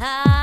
I 0.00 0.33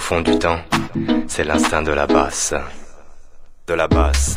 Au 0.00 0.02
fond 0.02 0.22
du 0.22 0.38
temps, 0.38 0.58
c'est 1.28 1.44
l'instinct 1.44 1.82
de 1.82 1.92
la 1.92 2.06
basse. 2.06 2.54
De 3.66 3.74
la 3.74 3.86
basse. 3.86 4.34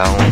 aún 0.00 0.29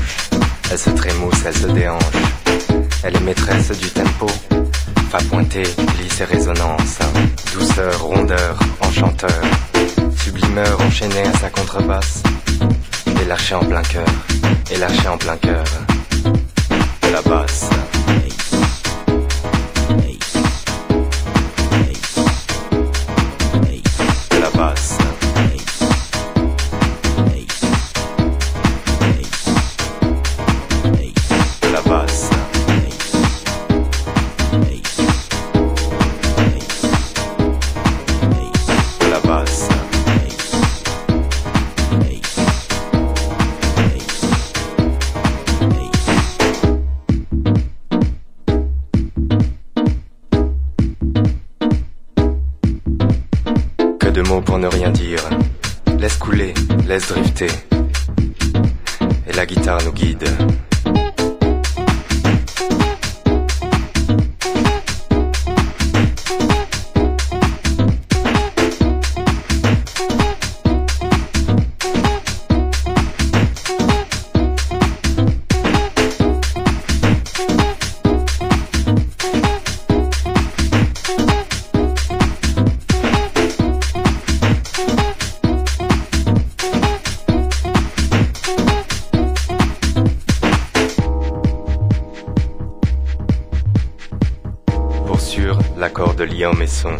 hommes 96.49 96.63
et 96.63 96.67
sons, 96.67 96.97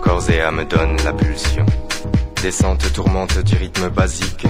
corps 0.00 0.30
et 0.30 0.40
âme 0.40 0.64
donnent 0.68 1.02
la 1.04 1.12
pulsion. 1.12 1.66
Descente 2.42 2.92
tourmente 2.92 3.38
du 3.38 3.56
rythme 3.56 3.88
basique, 3.88 4.46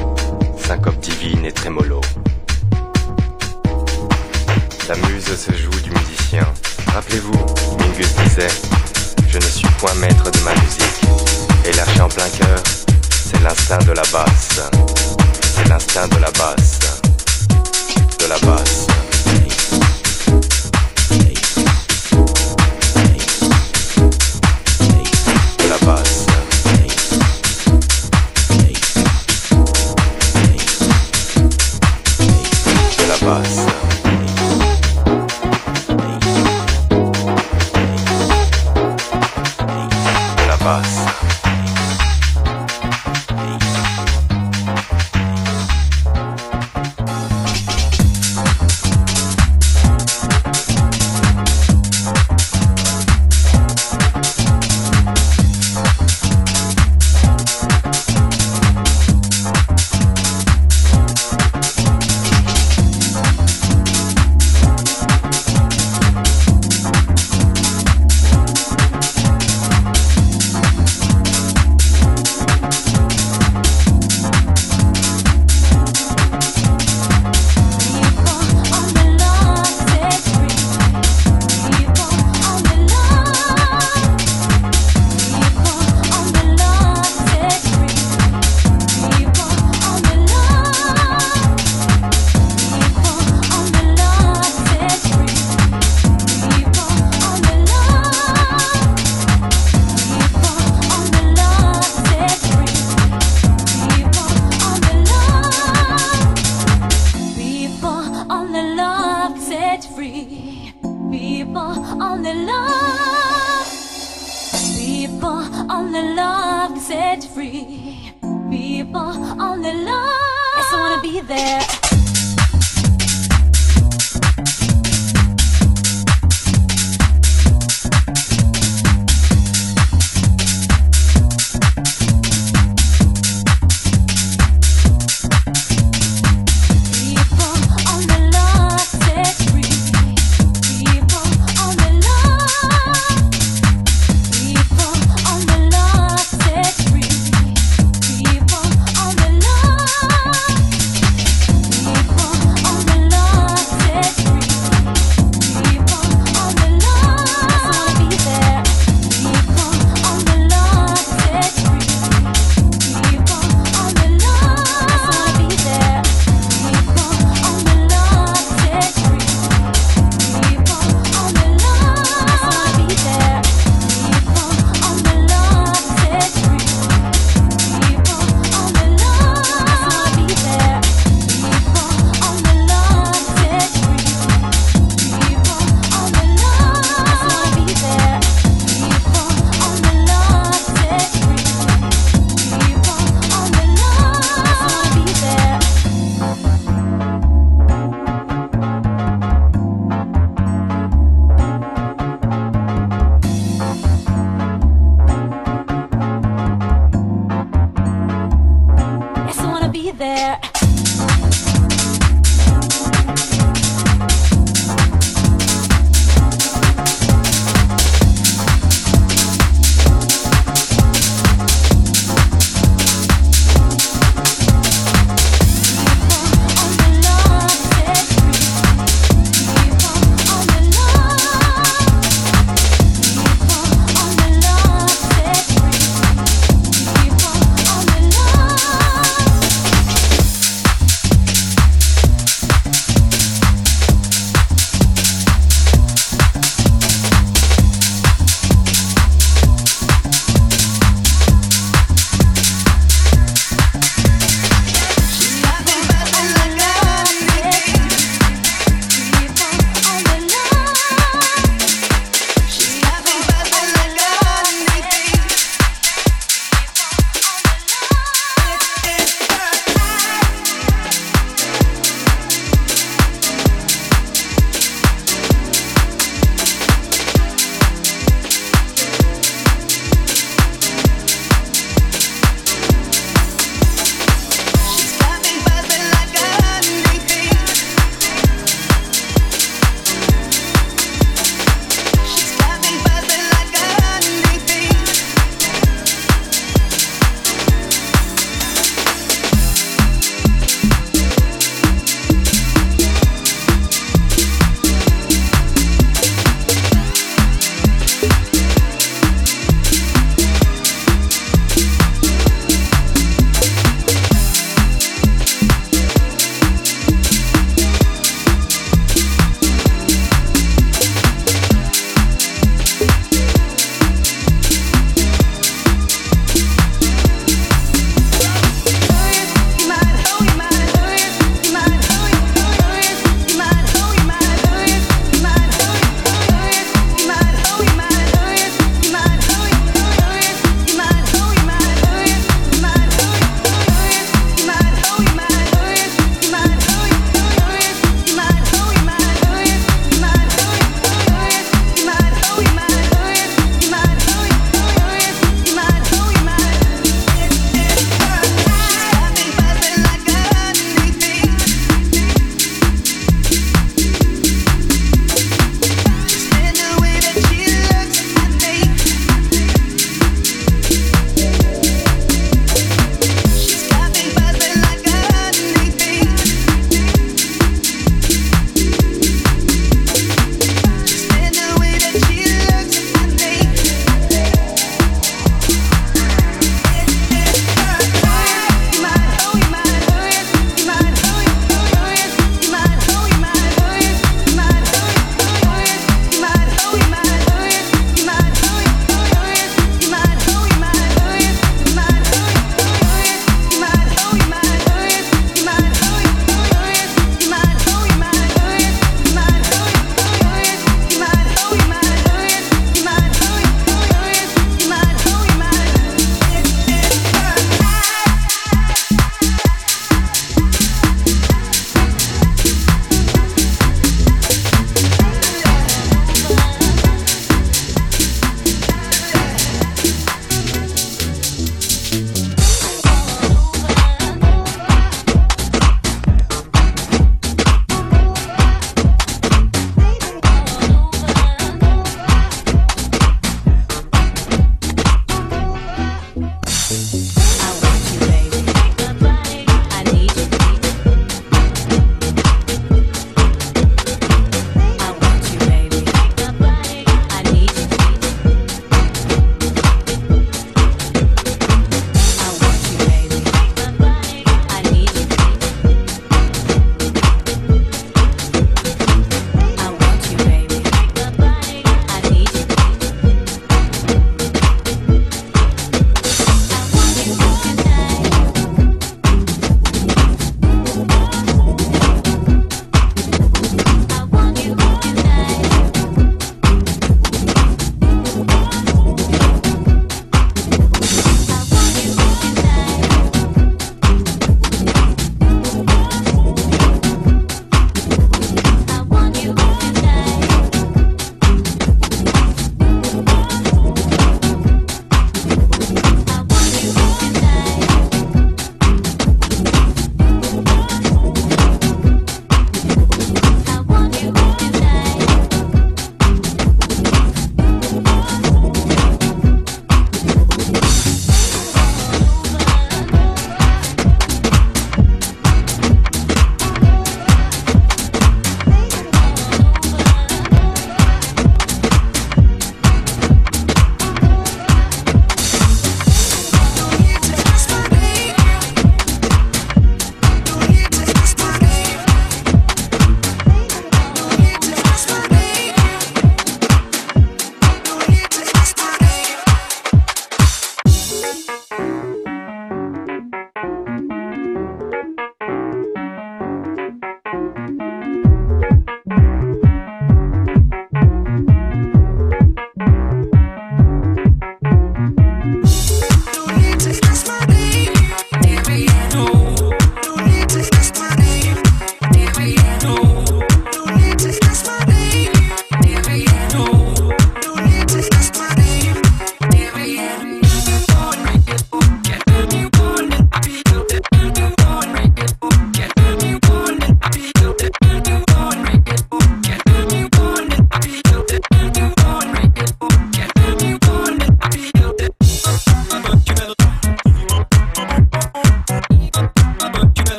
syncope 0.59 0.99
divine 1.01 1.45
et 1.45 1.53
trémolo. 1.53 2.01
La 4.89 4.97
muse 5.09 5.37
se 5.37 5.53
joue 5.53 5.81
du 5.81 5.91
musicien. 5.91 6.47
Rappelez-vous, 6.93 7.47
Mingus 7.79 8.15
disait 8.25 8.55
Je 9.29 9.39
ne 9.39 9.43
suis 9.43 9.69
point 9.79 9.95
maître 9.95 10.31
de 10.31 10.41
ma 10.41 10.53
musique. 10.53 11.01
Et 11.65 11.73
lâché 11.73 12.01
en 12.01 12.09
plein 12.09 12.29
cœur, 12.29 12.63
c'est 13.11 13.43
l'instinct 13.43 13.85
de 13.85 13.93
la 13.93 14.03
basse. 14.13 14.61
C'est 15.41 15.69
l'instinct 15.69 16.09
de 16.09 16.19
la 16.19 16.31
basse. 16.33 16.81
De 18.19 18.27
la 18.29 18.39
basse. 18.39 18.96